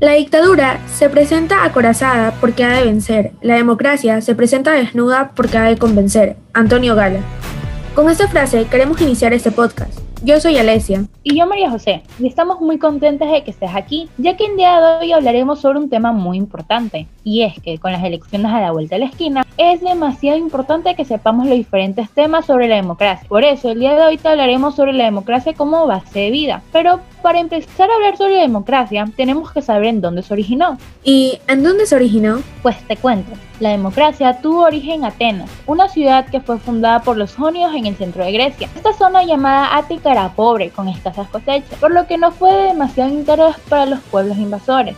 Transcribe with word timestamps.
La 0.00 0.12
dictadura 0.12 0.80
se 0.86 1.10
presenta 1.10 1.62
acorazada 1.62 2.32
porque 2.40 2.64
ha 2.64 2.70
de 2.70 2.84
vencer. 2.84 3.32
La 3.42 3.56
democracia 3.56 4.22
se 4.22 4.34
presenta 4.34 4.72
desnuda 4.72 5.32
porque 5.36 5.58
ha 5.58 5.64
de 5.64 5.76
convencer. 5.76 6.36
Antonio 6.54 6.94
Gala. 6.94 7.20
Con 7.94 8.08
esta 8.08 8.26
frase 8.26 8.64
queremos 8.70 8.98
iniciar 9.02 9.34
este 9.34 9.50
podcast. 9.50 9.99
Yo 10.22 10.38
soy 10.38 10.58
Alesia. 10.58 11.06
Y 11.22 11.38
yo 11.38 11.46
María 11.46 11.70
José. 11.70 12.02
Y 12.18 12.26
estamos 12.26 12.60
muy 12.60 12.78
contentas 12.78 13.30
de 13.32 13.42
que 13.42 13.52
estés 13.52 13.74
aquí, 13.74 14.06
ya 14.18 14.36
que 14.36 14.44
el 14.44 14.56
día 14.58 14.78
de 14.78 14.98
hoy 14.98 15.12
hablaremos 15.12 15.60
sobre 15.60 15.78
un 15.78 15.88
tema 15.88 16.12
muy 16.12 16.36
importante. 16.36 17.06
Y 17.24 17.42
es 17.42 17.58
que 17.62 17.78
con 17.78 17.92
las 17.92 18.04
elecciones 18.04 18.52
a 18.52 18.60
la 18.60 18.70
vuelta 18.70 18.96
de 18.96 19.00
la 19.00 19.06
esquina, 19.06 19.46
es 19.56 19.80
demasiado 19.80 20.36
importante 20.36 20.94
que 20.94 21.06
sepamos 21.06 21.46
los 21.46 21.56
diferentes 21.56 22.10
temas 22.10 22.44
sobre 22.44 22.68
la 22.68 22.76
democracia. 22.76 23.26
Por 23.30 23.44
eso, 23.44 23.70
el 23.70 23.80
día 23.80 23.94
de 23.94 24.02
hoy 24.02 24.18
te 24.18 24.28
hablaremos 24.28 24.74
sobre 24.74 24.92
la 24.92 25.04
democracia 25.04 25.54
como 25.54 25.86
base 25.86 26.18
de 26.18 26.30
vida. 26.30 26.62
Pero 26.70 27.00
para 27.22 27.40
empezar 27.40 27.90
a 27.90 27.94
hablar 27.94 28.18
sobre 28.18 28.36
la 28.36 28.42
democracia, 28.42 29.06
tenemos 29.16 29.52
que 29.52 29.62
saber 29.62 29.86
en 29.86 30.00
dónde 30.02 30.22
se 30.22 30.34
originó. 30.34 30.76
¿Y 31.02 31.38
en 31.48 31.62
dónde 31.62 31.86
se 31.86 31.94
originó? 31.96 32.42
Pues 32.62 32.76
te 32.86 32.96
cuento. 32.96 33.32
La 33.58 33.70
democracia 33.70 34.40
tuvo 34.40 34.62
origen 34.62 35.00
en 35.00 35.04
Atenas, 35.04 35.50
una 35.66 35.88
ciudad 35.88 36.24
que 36.26 36.40
fue 36.40 36.58
fundada 36.58 37.02
por 37.02 37.18
los 37.18 37.34
jonios 37.34 37.74
en 37.74 37.84
el 37.84 37.94
centro 37.94 38.24
de 38.24 38.32
Grecia. 38.32 38.70
Esta 38.74 38.94
zona 38.94 39.22
llamada 39.22 39.76
Ática 39.76 40.09
era 40.12 40.32
pobre, 40.34 40.70
con 40.70 40.88
escasas 40.88 41.28
cosechas, 41.28 41.78
por 41.78 41.92
lo 41.92 42.06
que 42.06 42.18
no 42.18 42.30
fue 42.32 42.52
de 42.52 42.62
demasiado 42.68 43.10
interés 43.10 43.56
para 43.68 43.86
los 43.86 44.00
pueblos 44.00 44.38
invasores. 44.38 44.96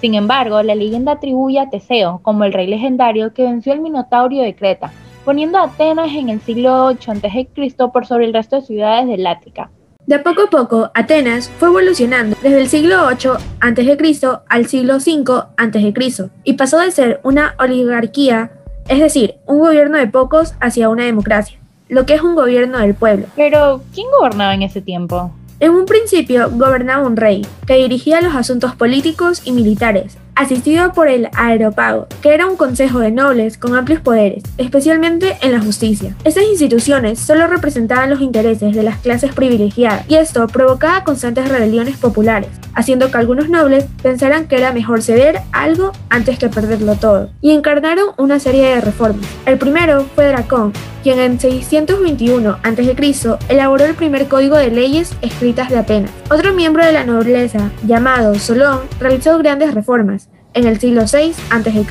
Sin 0.00 0.14
embargo, 0.14 0.62
la 0.62 0.74
leyenda 0.74 1.12
atribuye 1.12 1.58
a 1.58 1.70
Teseo 1.70 2.20
como 2.22 2.44
el 2.44 2.52
rey 2.52 2.66
legendario 2.66 3.32
que 3.32 3.44
venció 3.44 3.72
el 3.72 3.80
Minotaurio 3.80 4.42
de 4.42 4.54
Creta, 4.54 4.92
poniendo 5.24 5.58
a 5.58 5.64
Atenas 5.64 6.12
en 6.12 6.28
el 6.28 6.40
siglo 6.40 6.86
8 6.86 7.12
a.C. 7.12 7.48
por 7.92 8.06
sobre 8.06 8.26
el 8.26 8.34
resto 8.34 8.56
de 8.56 8.66
ciudades 8.66 9.08
del 9.08 9.26
Ática. 9.26 9.70
De 10.06 10.18
poco 10.18 10.42
a 10.42 10.50
poco, 10.50 10.90
Atenas 10.92 11.50
fue 11.58 11.68
evolucionando 11.68 12.36
desde 12.42 12.60
el 12.60 12.68
siglo 12.68 13.06
8 13.06 13.36
a.C. 13.60 14.28
al 14.50 14.66
siglo 14.66 15.00
5 15.00 15.46
a.C. 15.56 16.30
y 16.44 16.52
pasó 16.52 16.80
de 16.80 16.90
ser 16.90 17.20
una 17.24 17.54
oligarquía, 17.58 18.52
es 18.88 19.00
decir, 19.00 19.36
un 19.46 19.60
gobierno 19.60 19.96
de 19.96 20.06
pocos, 20.06 20.54
hacia 20.60 20.90
una 20.90 21.04
democracia, 21.04 21.58
lo 21.88 22.06
que 22.06 22.14
es 22.14 22.22
un 22.22 22.34
gobierno 22.34 22.78
del 22.78 22.94
pueblo. 22.94 23.26
Pero, 23.36 23.82
¿quién 23.92 24.06
gobernaba 24.18 24.54
en 24.54 24.62
ese 24.62 24.80
tiempo? 24.80 25.32
En 25.60 25.72
un 25.72 25.86
principio 25.86 26.50
gobernaba 26.50 27.06
un 27.06 27.16
rey, 27.16 27.46
que 27.66 27.76
dirigía 27.76 28.20
los 28.20 28.34
asuntos 28.34 28.74
políticos 28.74 29.42
y 29.44 29.52
militares, 29.52 30.18
asistido 30.34 30.92
por 30.92 31.08
el 31.08 31.28
Aeropago, 31.34 32.06
que 32.22 32.34
era 32.34 32.46
un 32.46 32.56
consejo 32.56 33.00
de 33.00 33.10
nobles 33.10 33.58
con 33.58 33.74
amplios 33.74 34.00
poderes, 34.00 34.42
especialmente 34.58 35.36
en 35.42 35.52
la 35.52 35.60
justicia. 35.60 36.14
Estas 36.24 36.44
instituciones 36.44 37.18
solo 37.18 37.46
representaban 37.46 38.10
los 38.10 38.20
intereses 38.20 38.74
de 38.74 38.82
las 38.82 38.98
clases 38.98 39.32
privilegiadas, 39.34 40.04
y 40.08 40.16
esto 40.16 40.46
provocaba 40.46 41.04
constantes 41.04 41.48
rebeliones 41.48 41.96
populares, 41.96 42.50
haciendo 42.74 43.10
que 43.10 43.18
algunos 43.18 43.48
nobles 43.48 43.86
pensaran 44.02 44.46
que 44.46 44.56
era 44.56 44.72
mejor 44.72 45.02
ceder 45.02 45.40
algo 45.52 45.92
antes 46.08 46.38
que 46.38 46.48
perderlo 46.48 46.96
todo, 46.96 47.30
y 47.40 47.52
encarnaron 47.52 48.10
una 48.18 48.38
serie 48.38 48.66
de 48.66 48.80
reformas. 48.80 49.26
El 49.46 49.58
primero 49.58 50.06
fue 50.14 50.28
Dracón, 50.28 50.72
quien 51.02 51.18
en 51.18 51.38
621 51.38 52.58
a.C. 52.62 53.36
elaboró 53.50 53.84
el 53.84 53.94
primer 53.94 54.26
código 54.26 54.56
de 54.56 54.70
leyes 54.70 55.14
escritas 55.20 55.68
de 55.68 55.78
Atenas. 55.78 56.10
Otro 56.30 56.54
miembro 56.54 56.84
de 56.84 56.92
la 56.92 57.04
nobleza, 57.04 57.70
llamado 57.86 58.34
Solón, 58.38 58.80
realizó 58.98 59.36
grandes 59.38 59.74
reformas 59.74 60.23
en 60.54 60.66
el 60.66 60.80
siglo 60.80 61.02
VI 61.02 61.32
a.C 61.50 61.84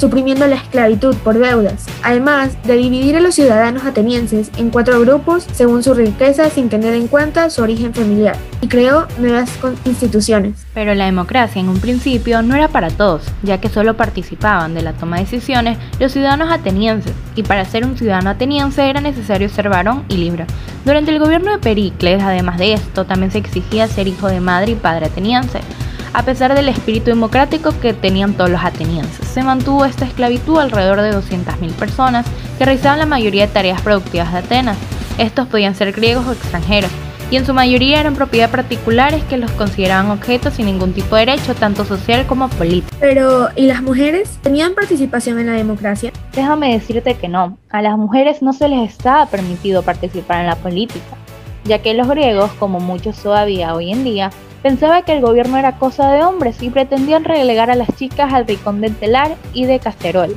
suprimiendo 0.00 0.46
la 0.46 0.56
esclavitud 0.56 1.14
por 1.16 1.38
deudas, 1.38 1.86
además 2.02 2.56
de 2.64 2.78
dividir 2.78 3.16
a 3.16 3.20
los 3.20 3.34
ciudadanos 3.34 3.84
atenienses 3.84 4.50
en 4.56 4.70
cuatro 4.70 4.98
grupos 4.98 5.46
según 5.52 5.82
su 5.82 5.92
riqueza 5.92 6.48
sin 6.48 6.70
tener 6.70 6.94
en 6.94 7.06
cuenta 7.06 7.50
su 7.50 7.62
origen 7.62 7.92
familiar, 7.92 8.34
y 8.62 8.68
creó 8.68 9.06
nuevas 9.18 9.50
instituciones. 9.84 10.66
Pero 10.72 10.94
la 10.94 11.04
democracia 11.04 11.60
en 11.60 11.68
un 11.68 11.80
principio 11.80 12.40
no 12.40 12.56
era 12.56 12.68
para 12.68 12.88
todos, 12.88 13.24
ya 13.42 13.60
que 13.60 13.68
solo 13.68 13.94
participaban 13.94 14.72
de 14.72 14.80
la 14.80 14.94
toma 14.94 15.16
de 15.16 15.24
decisiones 15.24 15.76
los 15.98 16.12
ciudadanos 16.12 16.50
atenienses, 16.50 17.12
y 17.36 17.42
para 17.42 17.66
ser 17.66 17.84
un 17.84 17.98
ciudadano 17.98 18.30
ateniense 18.30 18.88
era 18.88 19.02
necesario 19.02 19.50
ser 19.50 19.68
varón 19.68 20.04
y 20.08 20.16
libre. 20.16 20.46
Durante 20.86 21.10
el 21.10 21.18
gobierno 21.18 21.52
de 21.52 21.58
Pericles, 21.58 22.22
además 22.22 22.56
de 22.56 22.72
esto, 22.72 23.04
también 23.04 23.30
se 23.30 23.38
exigía 23.38 23.86
ser 23.86 24.08
hijo 24.08 24.28
de 24.28 24.40
madre 24.40 24.72
y 24.72 24.76
padre 24.76 25.06
ateniense, 25.06 25.60
a 26.12 26.24
pesar 26.24 26.54
del 26.54 26.68
espíritu 26.68 27.06
democrático 27.06 27.72
que 27.80 27.92
tenían 27.92 28.34
todos 28.34 28.50
los 28.50 28.64
atenienses. 28.64 29.26
Se 29.28 29.42
mantuvo 29.42 29.84
esta 29.84 30.04
esclavitud 30.04 30.58
alrededor 30.58 31.00
de 31.00 31.12
200.000 31.12 31.72
personas 31.72 32.26
que 32.58 32.64
realizaban 32.64 32.98
la 32.98 33.06
mayoría 33.06 33.46
de 33.46 33.52
tareas 33.52 33.80
productivas 33.80 34.32
de 34.32 34.38
Atenas. 34.38 34.76
Estos 35.18 35.46
podían 35.48 35.74
ser 35.74 35.92
griegos 35.92 36.26
o 36.26 36.32
extranjeros, 36.32 36.90
y 37.30 37.36
en 37.36 37.46
su 37.46 37.54
mayoría 37.54 38.00
eran 38.00 38.16
propiedad 38.16 38.50
particulares 38.50 39.22
que 39.24 39.36
los 39.36 39.52
consideraban 39.52 40.10
objetos 40.10 40.54
sin 40.54 40.66
ningún 40.66 40.92
tipo 40.92 41.14
de 41.14 41.26
derecho, 41.26 41.54
tanto 41.54 41.84
social 41.84 42.26
como 42.26 42.48
político. 42.48 42.96
Pero, 42.98 43.48
¿y 43.54 43.66
las 43.66 43.82
mujeres? 43.82 44.38
¿Tenían 44.42 44.74
participación 44.74 45.38
en 45.38 45.46
la 45.46 45.52
democracia? 45.52 46.12
Déjame 46.34 46.72
decirte 46.72 47.14
que 47.14 47.28
no, 47.28 47.56
a 47.70 47.82
las 47.82 47.96
mujeres 47.96 48.42
no 48.42 48.52
se 48.52 48.68
les 48.68 48.90
estaba 48.90 49.26
permitido 49.26 49.82
participar 49.82 50.40
en 50.40 50.48
la 50.48 50.56
política, 50.56 51.16
ya 51.64 51.78
que 51.78 51.94
los 51.94 52.08
griegos, 52.08 52.50
como 52.58 52.80
muchos 52.80 53.16
todavía 53.22 53.74
hoy 53.74 53.92
en 53.92 54.02
día, 54.02 54.30
Pensaba 54.62 55.02
que 55.02 55.12
el 55.12 55.22
gobierno 55.22 55.56
era 55.56 55.78
cosa 55.78 56.12
de 56.12 56.22
hombres 56.22 56.62
y 56.62 56.68
pretendían 56.68 57.24
relegar 57.24 57.70
a 57.70 57.74
las 57.74 57.88
chicas 57.96 58.32
al 58.32 58.46
rincón 58.46 58.82
del 58.82 58.94
telar 58.94 59.36
y 59.54 59.64
de 59.64 59.78
casterol. 59.78 60.36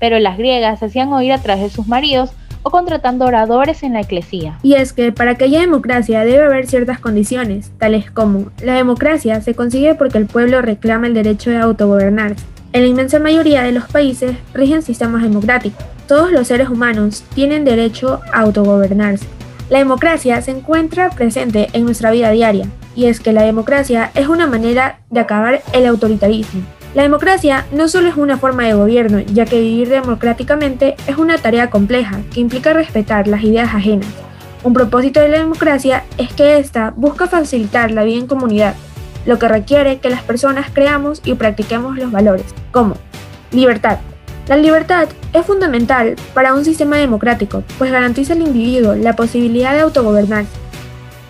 Pero 0.00 0.18
las 0.18 0.38
griegas 0.38 0.82
hacían 0.82 1.12
oír 1.12 1.32
a 1.32 1.42
través 1.42 1.64
de 1.64 1.70
sus 1.70 1.86
maridos 1.86 2.30
o 2.62 2.70
contratando 2.70 3.26
oradores 3.26 3.82
en 3.82 3.92
la 3.92 4.00
eclesía. 4.00 4.58
Y 4.62 4.74
es 4.74 4.94
que 4.94 5.12
para 5.12 5.34
que 5.34 5.44
haya 5.44 5.60
democracia 5.60 6.24
debe 6.24 6.44
haber 6.44 6.66
ciertas 6.66 6.98
condiciones, 6.98 7.70
tales 7.78 8.10
como 8.10 8.46
la 8.62 8.74
democracia 8.74 9.40
se 9.42 9.54
consigue 9.54 9.94
porque 9.94 10.18
el 10.18 10.26
pueblo 10.26 10.62
reclama 10.62 11.06
el 11.06 11.14
derecho 11.14 11.50
de 11.50 11.58
autogobernarse. 11.58 12.44
En 12.72 12.82
la 12.82 12.88
inmensa 12.88 13.18
mayoría 13.18 13.62
de 13.62 13.72
los 13.72 13.84
países 13.88 14.36
rigen 14.54 14.82
sistemas 14.82 15.22
democráticos. 15.22 15.84
Todos 16.06 16.32
los 16.32 16.46
seres 16.46 16.70
humanos 16.70 17.22
tienen 17.34 17.64
derecho 17.64 18.20
a 18.32 18.40
autogobernarse. 18.40 19.26
La 19.68 19.78
democracia 19.78 20.40
se 20.40 20.52
encuentra 20.52 21.10
presente 21.10 21.68
en 21.74 21.84
nuestra 21.84 22.10
vida 22.10 22.30
diaria, 22.30 22.66
y 22.98 23.06
es 23.06 23.20
que 23.20 23.32
la 23.32 23.44
democracia 23.44 24.10
es 24.16 24.26
una 24.26 24.48
manera 24.48 24.98
de 25.08 25.20
acabar 25.20 25.62
el 25.72 25.86
autoritarismo. 25.86 26.62
La 26.96 27.04
democracia 27.04 27.64
no 27.70 27.86
solo 27.86 28.08
es 28.08 28.16
una 28.16 28.38
forma 28.38 28.64
de 28.64 28.74
gobierno, 28.74 29.20
ya 29.20 29.44
que 29.44 29.60
vivir 29.60 29.88
democráticamente 29.88 30.96
es 31.06 31.16
una 31.16 31.38
tarea 31.38 31.70
compleja 31.70 32.18
que 32.34 32.40
implica 32.40 32.72
respetar 32.72 33.28
las 33.28 33.44
ideas 33.44 33.72
ajenas. 33.72 34.08
Un 34.64 34.72
propósito 34.72 35.20
de 35.20 35.28
la 35.28 35.38
democracia 35.38 36.02
es 36.16 36.32
que 36.32 36.58
ésta 36.58 36.92
busca 36.96 37.28
facilitar 37.28 37.92
la 37.92 38.02
vida 38.02 38.18
en 38.18 38.26
comunidad, 38.26 38.74
lo 39.26 39.38
que 39.38 39.46
requiere 39.46 39.98
que 39.98 40.10
las 40.10 40.22
personas 40.22 40.66
creamos 40.72 41.22
y 41.24 41.34
practiquemos 41.34 41.96
los 41.98 42.10
valores, 42.10 42.46
como 42.72 42.96
libertad. 43.52 43.98
La 44.48 44.56
libertad 44.56 45.06
es 45.32 45.46
fundamental 45.46 46.16
para 46.34 46.52
un 46.52 46.64
sistema 46.64 46.96
democrático, 46.96 47.62
pues 47.78 47.92
garantiza 47.92 48.32
al 48.32 48.42
individuo 48.42 48.96
la 48.96 49.14
posibilidad 49.14 49.74
de 49.74 49.82
autogobernarse 49.82 50.57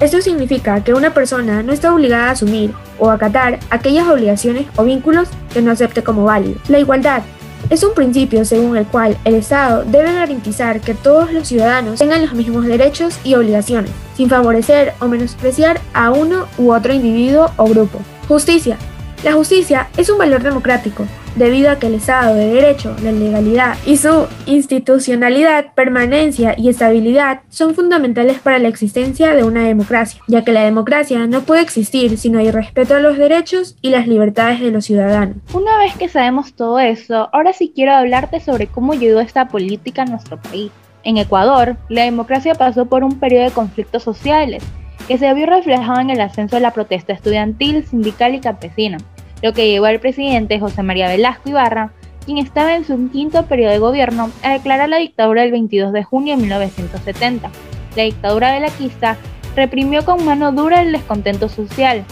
esto 0.01 0.23
significa 0.23 0.83
que 0.85 0.95
una 0.95 1.13
persona 1.13 1.63
no 1.63 1.73
está 1.73 1.93
obligada 1.93 2.29
a 2.29 2.31
asumir 2.33 2.73
o 2.99 3.11
acatar 3.11 3.59
aquellas 3.71 4.07
obligaciones 4.09 4.67
o 4.77 4.85
vínculos 4.85 5.29
que 5.53 5.61
no 5.61 5.73
acepte 5.73 6.03
como 6.05 6.25
válidos. 6.25 6.63
La 6.69 6.79
igualdad 6.79 7.23
es 7.71 7.83
un 7.83 7.95
principio 7.95 8.45
según 8.45 8.77
el 8.77 8.87
cual 8.87 9.19
el 9.25 9.35
Estado 9.35 9.85
debe 9.85 10.13
garantizar 10.13 10.81
que 10.81 10.95
todos 10.95 11.33
los 11.33 11.49
ciudadanos 11.49 11.99
tengan 11.99 12.23
los 12.23 12.33
mismos 12.33 12.65
derechos 12.65 13.19
y 13.25 13.35
obligaciones, 13.35 13.91
sin 14.17 14.29
favorecer 14.29 14.95
o 15.01 15.09
menospreciar 15.09 15.81
a 15.93 16.11
uno 16.11 16.47
u 16.57 16.73
otro 16.73 16.95
individuo 16.95 17.51
o 17.57 17.67
grupo. 17.67 18.01
Justicia. 18.29 18.79
La 19.25 19.33
justicia 19.33 19.89
es 19.97 20.09
un 20.11 20.19
valor 20.19 20.43
democrático 20.43 21.05
debido 21.39 21.71
a 21.71 21.79
que 21.79 21.87
el 21.87 21.95
Estado 21.95 22.35
de 22.35 22.49
Derecho, 22.49 22.95
la 23.03 23.13
legalidad 23.13 23.77
y 23.87 23.97
su 23.97 24.27
institucionalidad, 24.47 25.73
permanencia 25.75 26.55
y 26.59 26.69
estabilidad 26.69 27.41
son 27.49 27.75
fundamentales 27.75 28.41
para 28.41 28.59
la 28.59 28.69
existencia 28.69 29.35
de 29.35 29.45
una 29.45 29.65
democracia, 29.65 30.21
ya 30.27 30.43
que 30.43 30.53
la 30.53 30.65
democracia 30.65 31.27
no 31.27 31.43
puede 31.43 31.63
existir 31.63 32.19
si 32.19 32.29
no 32.29 32.41
hay 32.41 32.51
respeto 32.51 32.95
a 32.97 33.01
los 33.01 33.17
derechos 33.17 33.77
y 33.81 33.91
las 33.91 34.09
libertades 34.09 34.61
de 34.61 34.71
los 34.71 34.85
ciudadanos. 34.85 35.37
Una 35.55 35.79
vez 35.79 35.95
que 35.97 36.09
sabemos 36.09 36.55
todo 36.55 36.79
eso, 36.81 37.29
ahora 37.33 37.53
sí 37.53 37.73
quiero 37.75 37.93
hablarte 37.93 38.41
sobre 38.41 38.67
cómo 38.67 38.95
llegó 38.95 39.21
esta 39.21 39.49
política 39.49 40.03
a 40.03 40.07
nuestro 40.07 40.41
país. 40.41 40.73
En 41.05 41.17
Ecuador, 41.17 41.77
la 41.89 42.03
democracia 42.03 42.55
pasó 42.55 42.87
por 42.87 43.05
un 43.05 43.21
periodo 43.21 43.45
de 43.45 43.51
conflictos 43.53 44.03
sociales 44.03 44.63
que 45.07 45.17
se 45.17 45.33
vio 45.33 45.47
reflejado 45.47 46.01
en 46.01 46.11
el 46.11 46.21
ascenso 46.21 46.57
de 46.57 46.63
la 46.63 46.73
protesta 46.73 47.13
estudiantil, 47.13 47.87
sindical 47.87 48.35
y 48.35 48.41
campesina, 48.41 48.99
lo 49.43 49.53
que 49.53 49.69
llevó 49.69 49.87
al 49.87 50.01
presidente 50.01 50.61
José 50.61 50.83
María 50.83 51.09
Velasco 51.09 51.49
Ibarra, 51.49 51.93
quien 52.25 52.39
estaba 52.39 52.75
en 52.75 52.85
su 52.85 53.11
quinto 53.11 53.47
periodo 53.47 53.73
de 53.73 53.79
gobierno, 53.79 54.31
a 54.43 54.53
declarar 54.53 54.89
la 54.89 54.99
dictadura 54.99 55.45
el 55.45 55.53
22 55.53 55.93
de 55.93 56.05
junio 56.05 56.37
de 56.37 56.43
1970. 56.43 57.51
La 57.97 58.03
dictadura 58.03 58.53
velaquista 58.53 59.17
reprimió 59.57 60.05
con 60.05 60.25
mano 60.25 60.53
dura 60.53 60.83
el 60.83 60.93
descontento 60.93 61.49
social. 61.49 62.05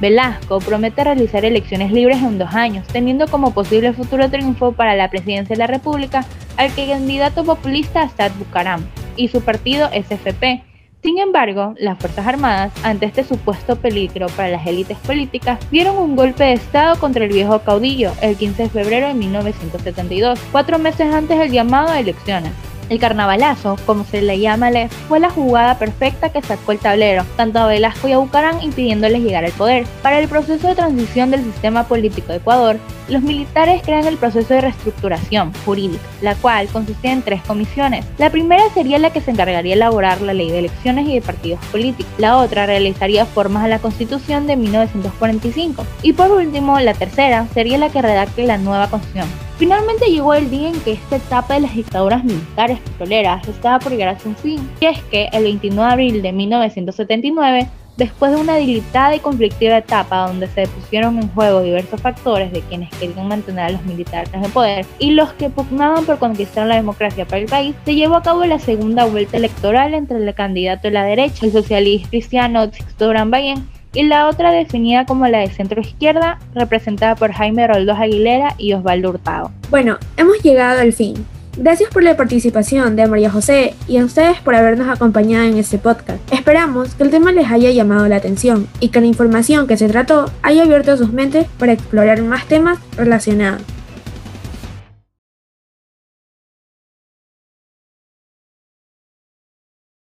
Velasco 0.00 0.58
promete 0.58 1.04
realizar 1.04 1.44
elecciones 1.44 1.90
libres 1.90 2.18
en 2.18 2.38
dos 2.38 2.54
años, 2.54 2.86
teniendo 2.86 3.28
como 3.28 3.52
posible 3.52 3.92
futuro 3.92 4.30
triunfo 4.30 4.72
para 4.72 4.94
la 4.94 5.10
presidencia 5.10 5.54
de 5.54 5.58
la 5.58 5.66
República 5.66 6.24
al 6.56 6.74
candidato 6.74 7.44
populista 7.44 8.02
Assad 8.02 8.32
Bucaram 8.38 8.84
y 9.16 9.28
su 9.28 9.40
partido 9.40 9.88
SFP, 9.88 10.62
Sin 11.06 11.18
embargo, 11.18 11.72
las 11.78 11.96
Fuerzas 12.00 12.26
Armadas, 12.26 12.72
ante 12.82 13.06
este 13.06 13.22
supuesto 13.22 13.76
peligro 13.76 14.26
para 14.30 14.48
las 14.48 14.66
élites 14.66 14.98
políticas, 14.98 15.60
dieron 15.70 15.96
un 15.98 16.16
golpe 16.16 16.42
de 16.42 16.54
Estado 16.54 16.98
contra 16.98 17.22
el 17.24 17.32
viejo 17.32 17.60
caudillo 17.60 18.10
el 18.22 18.34
15 18.34 18.64
de 18.64 18.68
febrero 18.68 19.06
de 19.06 19.14
1972, 19.14 20.36
cuatro 20.50 20.80
meses 20.80 21.14
antes 21.14 21.38
del 21.38 21.52
llamado 21.52 21.90
a 21.90 22.00
elecciones. 22.00 22.50
El 22.88 22.98
carnavalazo, 22.98 23.76
como 23.86 24.02
se 24.02 24.20
le 24.20 24.40
llama 24.40 24.70
fue 25.06 25.20
la 25.20 25.30
jugada 25.30 25.78
perfecta 25.78 26.30
que 26.30 26.42
sacó 26.42 26.72
el 26.72 26.80
tablero, 26.80 27.24
tanto 27.36 27.60
a 27.60 27.68
Velasco 27.68 28.08
y 28.08 28.12
a 28.12 28.18
Bucarán 28.18 28.60
impidiéndoles 28.60 29.22
llegar 29.22 29.44
al 29.44 29.52
poder. 29.52 29.86
Para 30.02 30.18
el 30.18 30.26
proceso 30.26 30.66
de 30.66 30.74
transición 30.74 31.30
del 31.30 31.44
sistema 31.44 31.84
político 31.84 32.32
de 32.32 32.38
Ecuador, 32.38 32.78
los 33.08 33.22
militares 33.22 33.82
crean 33.84 34.06
el 34.06 34.16
proceso 34.16 34.54
de 34.54 34.60
reestructuración 34.62 35.52
jurídica, 35.64 36.02
la 36.22 36.34
cual 36.34 36.68
consistía 36.68 37.12
en 37.12 37.22
tres 37.22 37.42
comisiones. 37.42 38.04
La 38.18 38.30
primera 38.30 38.62
sería 38.74 38.98
la 38.98 39.10
que 39.10 39.20
se 39.20 39.30
encargaría 39.30 39.62
de 39.62 39.72
elaborar 39.72 40.20
la 40.20 40.34
ley 40.34 40.50
de 40.50 40.60
elecciones 40.60 41.08
y 41.08 41.14
de 41.14 41.22
partidos 41.22 41.64
políticos. 41.66 42.12
La 42.18 42.38
otra 42.38 42.66
realizaría 42.66 43.26
formas 43.26 43.64
a 43.64 43.68
la 43.68 43.78
constitución 43.78 44.46
de 44.46 44.56
1945. 44.56 45.84
Y 46.02 46.12
por 46.12 46.30
último, 46.30 46.78
la 46.80 46.94
tercera 46.94 47.46
sería 47.54 47.78
la 47.78 47.90
que 47.90 48.02
redacte 48.02 48.46
la 48.46 48.58
nueva 48.58 48.88
constitución. 48.88 49.28
Finalmente 49.58 50.10
llegó 50.10 50.34
el 50.34 50.50
día 50.50 50.68
en 50.68 50.78
que 50.80 50.92
esta 50.92 51.16
etapa 51.16 51.54
de 51.54 51.60
las 51.60 51.74
dictaduras 51.74 52.22
militares 52.24 52.78
petroleras 52.80 53.48
estaba 53.48 53.78
por 53.78 53.92
llegar 53.92 54.08
a 54.08 54.18
su 54.18 54.34
fin, 54.34 54.68
y 54.80 54.84
es 54.84 55.02
que 55.04 55.28
el 55.32 55.44
29 55.44 55.86
de 55.86 55.92
abril 55.92 56.22
de 56.22 56.32
1979, 56.32 57.66
después 57.96 58.32
de 58.32 58.38
una 58.38 58.56
dilatada 58.56 59.14
y 59.14 59.20
conflictiva 59.20 59.78
etapa 59.78 60.26
donde 60.26 60.48
se 60.48 60.66
pusieron 60.66 61.18
en 61.18 61.28
juego 61.30 61.62
diversos 61.62 62.00
factores 62.00 62.52
de 62.52 62.60
quienes 62.62 62.90
querían 62.90 63.28
mantener 63.28 63.64
a 63.64 63.70
los 63.70 63.84
militares 63.84 64.28
en 64.32 64.44
el 64.44 64.50
poder 64.50 64.84
y 64.98 65.10
los 65.10 65.32
que 65.34 65.50
pugnaban 65.50 66.04
por 66.04 66.18
conquistar 66.18 66.66
la 66.66 66.76
democracia 66.76 67.24
para 67.24 67.38
el 67.38 67.46
país, 67.46 67.74
se 67.84 67.94
llevó 67.94 68.16
a 68.16 68.22
cabo 68.22 68.44
la 68.44 68.58
segunda 68.58 69.04
vuelta 69.04 69.36
electoral 69.36 69.94
entre 69.94 70.18
el 70.18 70.34
candidato 70.34 70.88
de 70.88 70.92
la 70.92 71.04
derecha, 71.04 71.46
el 71.46 71.52
socialista 71.52 72.08
cristiano 72.08 72.70
Sixto 72.72 73.12
Bayén, 73.26 73.66
y 73.96 74.02
la 74.02 74.28
otra 74.28 74.50
definida 74.50 75.06
como 75.06 75.26
la 75.26 75.38
de 75.38 75.48
centro 75.48 75.80
izquierda, 75.80 76.38
representada 76.54 77.14
por 77.14 77.32
Jaime 77.32 77.66
Roldós 77.66 77.98
Aguilera 77.98 78.54
y 78.58 78.74
Osvaldo 78.74 79.08
Hurtado. 79.08 79.50
Bueno, 79.70 79.96
hemos 80.18 80.42
llegado 80.42 80.80
al 80.80 80.92
fin. 80.92 81.26
Gracias 81.56 81.88
por 81.90 82.02
la 82.02 82.16
participación 82.16 82.96
de 82.96 83.06
María 83.06 83.30
José 83.30 83.74
y 83.88 83.96
a 83.96 84.04
ustedes 84.04 84.38
por 84.40 84.54
habernos 84.54 84.88
acompañado 84.88 85.44
en 85.44 85.56
este 85.56 85.78
podcast. 85.78 86.20
Esperamos 86.30 86.94
que 86.94 87.02
el 87.02 87.10
tema 87.10 87.32
les 87.32 87.50
haya 87.50 87.70
llamado 87.70 88.06
la 88.08 88.16
atención 88.16 88.68
y 88.78 88.90
que 88.90 89.00
la 89.00 89.06
información 89.06 89.66
que 89.66 89.78
se 89.78 89.88
trató 89.88 90.30
haya 90.42 90.64
abierto 90.64 90.96
sus 90.98 91.12
mentes 91.12 91.46
para 91.58 91.72
explorar 91.72 92.20
más 92.22 92.46
temas 92.46 92.78
relacionados. 92.96 93.62